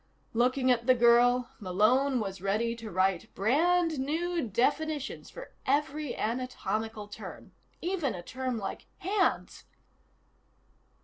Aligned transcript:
Looking 0.33 0.71
at 0.71 0.87
the 0.87 0.95
girl, 0.95 1.51
Malone 1.59 2.19
was 2.19 2.41
ready 2.41 2.75
to 2.75 2.89
write 2.89 3.31
brand 3.35 3.99
new 3.99 4.41
definitions 4.47 5.29
for 5.29 5.51
every 5.67 6.15
anatomical 6.15 7.07
term. 7.07 7.51
Even 7.83 8.15
a 8.15 8.23
term 8.23 8.57
like 8.57 8.87
"hands." 8.97 9.65